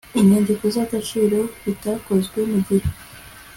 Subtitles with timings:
[0.19, 2.87] inyandiko z'agaciro ritakozwe mu gihe